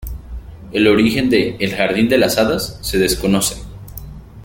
El 0.71 0.87
origen 0.87 1.29
de 1.29 1.57
"El 1.59 1.75
Jardín 1.75 2.09
de 2.09 2.17
las 2.17 2.39
Hadas" 2.39 2.79
se 2.81 2.97
desconoce. 2.97 3.61